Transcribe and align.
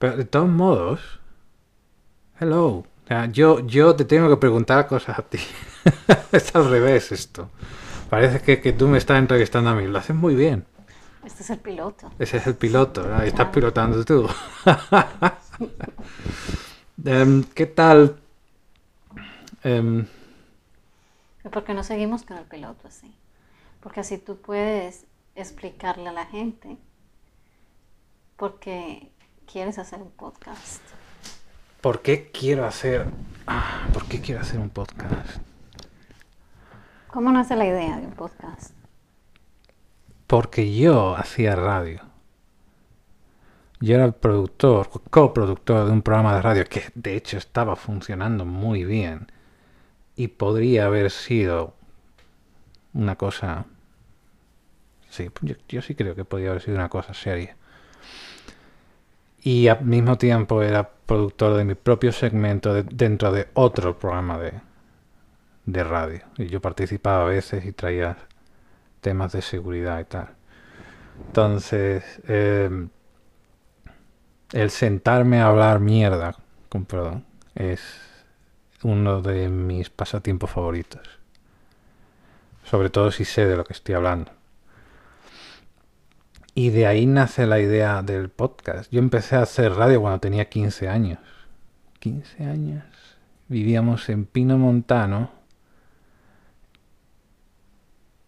Pero 0.00 0.16
de 0.16 0.24
todos 0.24 0.48
modos, 0.48 1.20
hello. 2.40 2.68
O 2.68 2.86
sea, 3.06 3.26
yo, 3.26 3.60
yo 3.60 3.94
te 3.94 4.06
tengo 4.06 4.30
que 4.30 4.38
preguntar 4.38 4.86
cosas 4.86 5.18
a 5.18 5.22
ti. 5.22 5.38
es 6.32 6.56
al 6.56 6.70
revés 6.70 7.12
esto. 7.12 7.50
Parece 8.08 8.40
que, 8.40 8.62
que 8.62 8.72
tú 8.72 8.88
me 8.88 8.96
estás 8.96 9.18
entrevistando 9.18 9.68
a 9.68 9.74
mí. 9.74 9.86
Lo 9.86 9.98
haces 9.98 10.16
muy 10.16 10.34
bien. 10.34 10.64
Este 11.22 11.42
es 11.42 11.50
el 11.50 11.58
piloto. 11.58 12.10
Ese 12.18 12.38
es 12.38 12.46
el 12.46 12.54
piloto, 12.54 13.22
estás 13.22 13.48
pilotando 13.48 14.04
tú. 14.04 14.26
Em, 17.04 17.44
¿Qué 17.44 17.66
tal? 17.66 18.16
Em, 19.62 20.06
¿Por 21.50 21.64
qué 21.64 21.72
no 21.74 21.82
seguimos 21.82 22.24
con 22.24 22.38
el 22.38 22.44
piloto 22.44 22.88
así? 22.88 23.14
Porque 23.80 24.00
así 24.00 24.18
tú 24.18 24.36
puedes 24.36 25.06
explicarle 25.34 26.08
a 26.08 26.12
la 26.12 26.26
gente 26.26 26.76
por 28.36 28.58
qué 28.58 29.10
quieres 29.50 29.78
hacer 29.78 30.00
un 30.00 30.10
podcast. 30.10 30.80
¿Por 31.80 32.02
qué 32.02 32.30
quiero 32.30 32.66
hacer... 32.66 33.06
ah, 33.46 33.88
¿Por 33.92 34.06
qué 34.06 34.20
quiero 34.20 34.40
hacer 34.40 34.60
un 34.60 34.70
podcast? 34.70 35.38
¿Cómo 37.08 37.32
nace 37.32 37.56
la 37.56 37.66
idea 37.66 37.96
de 37.96 38.06
un 38.06 38.12
podcast? 38.12 38.74
Porque 40.26 40.74
yo 40.74 41.16
hacía 41.16 41.56
radio. 41.56 42.02
Yo 43.80 43.96
era 43.96 44.04
el 44.04 44.12
productor, 44.12 44.88
coproductor 45.10 45.86
de 45.86 45.92
un 45.92 46.02
programa 46.02 46.36
de 46.36 46.42
radio 46.42 46.64
que 46.66 46.84
de 46.94 47.16
hecho 47.16 47.38
estaba 47.38 47.74
funcionando 47.74 48.44
muy 48.44 48.84
bien 48.84 49.32
y 50.14 50.28
podría 50.28 50.86
haber 50.86 51.10
sido 51.10 51.74
una 52.92 53.16
cosa... 53.16 53.64
Sí, 55.08 55.28
yo, 55.40 55.56
yo 55.68 55.82
sí 55.82 55.96
creo 55.96 56.14
que 56.14 56.24
podría 56.24 56.50
haber 56.50 56.62
sido 56.62 56.76
una 56.76 56.88
cosa 56.88 57.14
seria. 57.14 57.56
Y 59.42 59.68
al 59.68 59.84
mismo 59.84 60.16
tiempo 60.18 60.62
era 60.62 60.88
productor 61.06 61.54
de 61.56 61.64
mi 61.64 61.74
propio 61.74 62.12
segmento 62.12 62.72
de- 62.74 62.84
dentro 62.84 63.32
de 63.32 63.48
otro 63.54 63.98
programa 63.98 64.38
de, 64.38 64.52
de 65.66 65.84
radio. 65.84 66.20
Y 66.36 66.46
yo 66.46 66.60
participaba 66.60 67.22
a 67.22 67.28
veces 67.28 67.64
y 67.64 67.72
traía 67.72 68.16
temas 69.00 69.32
de 69.32 69.42
seguridad 69.42 70.00
y 70.00 70.04
tal. 70.04 70.30
Entonces, 71.28 72.04
eh, 72.28 72.70
el 74.52 74.70
sentarme 74.70 75.40
a 75.40 75.46
hablar 75.48 75.80
mierda, 75.80 76.36
con 76.68 76.84
perdón, 76.84 77.24
es 77.54 77.80
uno 78.82 79.22
de 79.22 79.48
mis 79.48 79.90
pasatiempos 79.90 80.50
favoritos. 80.50 81.02
Sobre 82.64 82.88
todo 82.88 83.10
si 83.10 83.26
sé 83.26 83.44
de 83.46 83.56
lo 83.56 83.64
que 83.64 83.74
estoy 83.74 83.94
hablando. 83.94 84.32
Y 86.54 86.70
de 86.70 86.86
ahí 86.86 87.06
nace 87.06 87.46
la 87.46 87.60
idea 87.60 88.02
del 88.02 88.28
podcast. 88.28 88.90
Yo 88.90 88.98
empecé 88.98 89.36
a 89.36 89.42
hacer 89.42 89.74
radio 89.74 90.00
cuando 90.00 90.20
tenía 90.20 90.48
15 90.48 90.88
años. 90.88 91.18
15 92.00 92.44
años. 92.44 92.84
Vivíamos 93.48 94.08
en 94.08 94.26
Pino 94.26 94.58
Montano. 94.58 95.30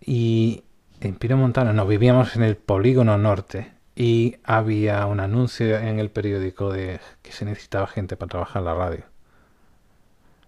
Y 0.00 0.64
en 1.00 1.16
Pino 1.16 1.36
Montano, 1.36 1.72
no, 1.72 1.86
vivíamos 1.86 2.36
en 2.36 2.42
el 2.42 2.56
polígono 2.56 3.18
norte. 3.18 3.72
Y 3.94 4.36
había 4.44 5.04
un 5.06 5.20
anuncio 5.20 5.78
en 5.78 5.98
el 5.98 6.10
periódico 6.10 6.72
de 6.72 7.00
que 7.22 7.32
se 7.32 7.44
necesitaba 7.44 7.86
gente 7.86 8.16
para 8.16 8.30
trabajar 8.30 8.62
la 8.62 8.74
radio. 8.74 9.04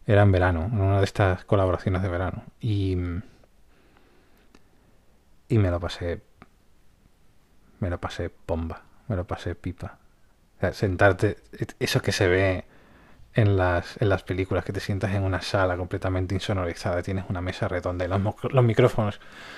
Era 0.06 0.22
en 0.22 0.32
verano, 0.32 0.66
en 0.72 0.80
una 0.80 0.98
de 0.98 1.04
estas 1.04 1.44
colaboraciones 1.44 2.02
de 2.02 2.08
verano. 2.08 2.44
Y, 2.60 2.96
y 5.48 5.58
me 5.58 5.70
lo 5.70 5.80
pasé 5.80 6.22
me 7.84 7.90
lo 7.90 7.98
pasé 7.98 8.30
bomba, 8.46 8.80
me 9.08 9.14
lo 9.14 9.26
pasé 9.26 9.54
pipa. 9.54 9.98
Sentarte, 10.72 11.36
eso 11.78 12.00
que 12.00 12.12
se 12.12 12.26
ve 12.26 12.64
en 13.34 13.58
las, 13.58 14.00
en 14.00 14.08
las 14.08 14.22
películas, 14.22 14.64
que 14.64 14.72
te 14.72 14.80
sientas 14.80 15.12
en 15.12 15.22
una 15.22 15.42
sala 15.42 15.76
completamente 15.76 16.34
insonorizada, 16.34 17.02
tienes 17.02 17.26
una 17.28 17.42
mesa 17.42 17.68
redonda 17.68 18.06
y 18.06 18.08
los, 18.08 18.22
los 18.50 18.64
micrófonos 18.64 19.16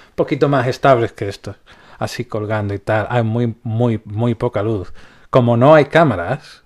un 0.09 0.17
poquito 0.17 0.49
más 0.49 0.67
estables 0.67 1.13
que 1.13 1.29
estos, 1.29 1.55
así 2.01 2.25
colgando 2.25 2.75
y 2.75 2.81
tal. 2.81 3.07
Hay 3.11 3.23
muy, 3.23 3.55
muy, 3.63 4.03
muy 4.05 4.35
poca 4.35 4.65
luz. 4.65 4.93
Como 5.31 5.57
no 5.57 5.77
hay 5.77 5.85
cámaras, 5.85 6.65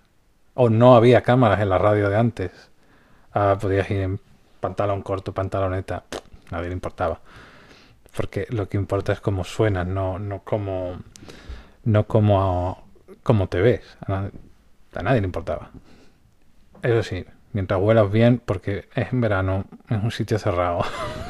o 0.54 0.70
no 0.70 0.96
había 0.96 1.20
cámaras 1.22 1.60
en 1.60 1.68
la 1.68 1.76
radio 1.76 2.08
de 2.08 2.16
antes, 2.16 2.70
ah, 3.34 3.58
podías 3.60 3.90
ir 3.90 4.00
en 4.00 4.20
pantalón 4.60 5.02
corto, 5.02 5.34
pantaloneta, 5.34 6.04
nadie 6.50 6.68
le 6.68 6.72
importaba 6.72 7.20
porque 8.16 8.46
lo 8.50 8.68
que 8.68 8.76
importa 8.76 9.12
es 9.12 9.20
cómo 9.20 9.44
suenas, 9.44 9.86
no, 9.86 10.18
no 10.18 10.40
cómo, 10.40 10.98
no 11.84 12.06
cómo, 12.06 12.86
cómo 13.22 13.48
te 13.48 13.60
ves. 13.60 13.82
A 14.06 15.02
nadie, 15.02 15.20
le 15.20 15.26
importaba. 15.26 15.70
Eso 16.82 17.02
sí, 17.02 17.24
mientras 17.52 17.80
huelas 17.80 18.10
bien, 18.10 18.40
porque 18.44 18.88
es 18.94 19.12
en 19.12 19.20
verano, 19.20 19.64
es 19.88 20.02
un 20.02 20.10
sitio 20.10 20.38
cerrado. 20.38 20.80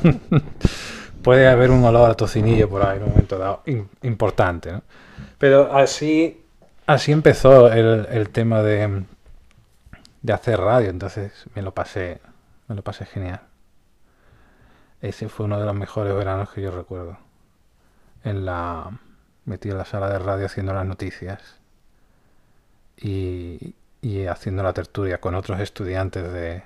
Puede 1.22 1.48
haber 1.48 1.70
un 1.70 1.84
olor 1.84 2.10
a 2.10 2.14
tocinillo 2.14 2.68
por 2.68 2.82
ahí 2.82 2.96
en 2.96 3.02
un 3.04 3.10
momento 3.10 3.36
dado, 3.38 3.62
im- 3.66 3.88
importante, 4.02 4.72
¿no? 4.72 4.82
Pero 5.38 5.76
así, 5.76 6.42
así 6.86 7.12
empezó 7.12 7.70
el, 7.72 8.06
el 8.10 8.30
tema 8.30 8.62
de, 8.62 9.04
de 10.22 10.32
hacer 10.32 10.58
radio, 10.60 10.88
entonces 10.88 11.44
me 11.54 11.60
lo 11.62 11.72
pasé, 11.74 12.20
me 12.68 12.74
lo 12.74 12.82
pasé 12.82 13.04
genial. 13.04 13.40
Ese 15.02 15.28
fue 15.28 15.46
uno 15.46 15.58
de 15.58 15.66
los 15.66 15.74
mejores 15.74 16.14
veranos 16.14 16.50
que 16.50 16.62
yo 16.62 16.70
recuerdo. 16.70 17.18
En 18.24 18.44
la 18.44 18.90
metido 19.50 19.74
en 19.74 19.78
la 19.78 19.84
sala 19.84 20.08
de 20.08 20.18
radio 20.18 20.46
haciendo 20.46 20.72
las 20.72 20.86
noticias 20.86 21.58
y, 22.96 23.74
y 24.00 24.26
haciendo 24.26 24.62
la 24.62 24.72
tertulia 24.72 25.20
con 25.20 25.34
otros 25.34 25.60
estudiantes 25.60 26.32
de, 26.32 26.62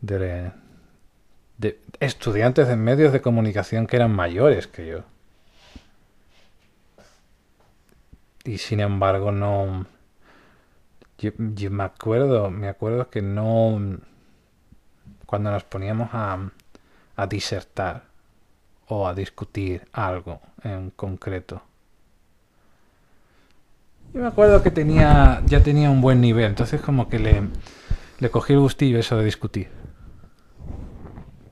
de, 0.00 0.52
estudiantes 2.00 2.66
de 2.66 2.76
medios 2.76 3.12
de 3.12 3.20
comunicación 3.20 3.86
que 3.86 3.96
eran 3.96 4.12
mayores 4.12 4.66
que 4.66 4.86
yo. 4.86 5.04
Y 8.44 8.58
sin 8.58 8.80
embargo 8.80 9.32
no 9.32 9.86
yo 11.18 11.70
me 11.70 11.84
acuerdo, 11.84 12.50
me 12.50 12.68
acuerdo 12.68 13.08
que 13.10 13.22
no 13.22 13.98
cuando 15.26 15.50
nos 15.50 15.64
poníamos 15.64 16.10
a 16.12 16.50
a 17.16 17.26
disertar 17.26 18.04
o 18.88 19.06
a 19.06 19.14
discutir 19.14 19.86
algo 19.92 20.40
en 20.62 20.90
concreto. 20.90 21.62
Yo 24.14 24.20
me 24.20 24.28
acuerdo 24.28 24.62
que 24.62 24.70
tenía 24.70 25.42
ya 25.46 25.62
tenía 25.62 25.90
un 25.90 26.00
buen 26.00 26.20
nivel, 26.20 26.46
entonces 26.46 26.80
como 26.80 27.08
que 27.08 27.18
le, 27.18 27.42
le 28.18 28.30
cogí 28.30 28.52
el 28.52 28.60
gustillo 28.60 28.98
eso 28.98 29.16
de 29.16 29.24
discutir. 29.24 29.68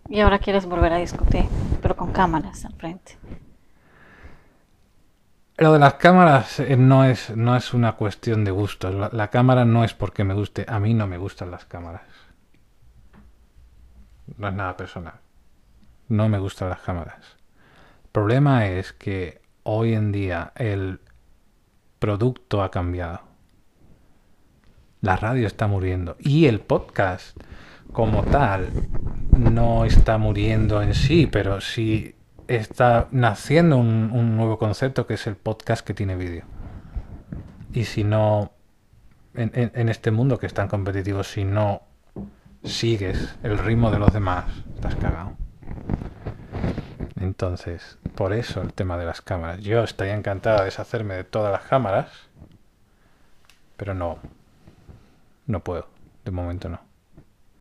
Y 0.08 0.20
ahora 0.20 0.38
quieres 0.38 0.66
volver 0.66 0.92
a 0.92 0.96
discutir, 0.98 1.44
pero 1.82 1.96
con 1.96 2.12
cámaras 2.12 2.64
al 2.64 2.74
frente. 2.74 3.18
Lo 5.56 5.72
de 5.72 5.78
las 5.78 5.94
cámaras 5.94 6.58
eh, 6.60 6.76
no 6.76 7.04
es, 7.04 7.30
no 7.36 7.56
es 7.56 7.74
una 7.74 7.92
cuestión 7.92 8.44
de 8.44 8.50
gustos. 8.50 8.92
La, 8.94 9.08
la 9.12 9.30
cámara 9.30 9.64
no 9.64 9.84
es 9.84 9.94
porque 9.94 10.24
me 10.24 10.34
guste. 10.34 10.66
A 10.68 10.80
mí 10.80 10.94
no 10.94 11.06
me 11.06 11.16
gustan 11.16 11.50
las 11.50 11.64
cámaras. 11.64 12.02
No 14.36 14.48
es 14.48 14.54
nada 14.54 14.76
personal. 14.76 15.14
No 16.08 16.28
me 16.28 16.38
gustan 16.38 16.68
las 16.70 16.80
cámaras. 16.80 17.36
El 18.04 18.10
problema 18.12 18.66
es 18.66 18.92
que 18.92 19.40
hoy 19.62 19.94
en 19.94 20.12
día 20.12 20.52
el 20.56 21.00
producto 21.98 22.62
ha 22.62 22.70
cambiado. 22.70 23.20
La 25.00 25.16
radio 25.16 25.46
está 25.46 25.66
muriendo. 25.66 26.16
Y 26.18 26.46
el 26.46 26.60
podcast 26.60 27.36
como 27.92 28.22
tal 28.24 28.68
no 29.36 29.84
está 29.84 30.18
muriendo 30.18 30.82
en 30.82 30.94
sí, 30.94 31.26
pero 31.26 31.60
sí 31.60 32.14
está 32.48 33.08
naciendo 33.10 33.76
un, 33.78 34.36
nuevo 34.36 34.58
concepto 34.58 35.06
que 35.06 35.14
es 35.14 35.26
el 35.26 35.36
podcast 35.36 35.86
que 35.86 35.94
tiene 35.94 36.16
vídeo. 36.16 36.44
Y 37.72 37.84
si 37.84 38.04
no, 38.04 38.52
en- 39.34 39.50
en 39.74 39.88
este 39.88 40.10
mundo 40.10 40.38
que 40.38 40.46
es 40.46 40.54
tan 40.54 40.68
competitivo, 40.68 41.22
si 41.24 41.44
no 41.44 41.82
sigues 42.62 43.36
el 43.42 43.58
ritmo 43.58 43.90
de 43.90 43.98
los 43.98 44.12
demás, 44.12 44.44
estás 44.74 44.94
cagado. 44.96 45.36
Entonces, 47.24 47.98
por 48.14 48.34
eso 48.34 48.60
el 48.60 48.74
tema 48.74 48.98
de 48.98 49.06
las 49.06 49.22
cámaras. 49.22 49.60
Yo 49.62 49.82
estaría 49.82 50.14
encantado 50.14 50.58
de 50.58 50.66
deshacerme 50.66 51.14
de 51.14 51.24
todas 51.24 51.50
las 51.52 51.62
cámaras, 51.62 52.10
pero 53.78 53.94
no, 53.94 54.18
no 55.46 55.60
puedo. 55.60 55.88
De 56.26 56.30
momento 56.30 56.68
no. 56.68 56.80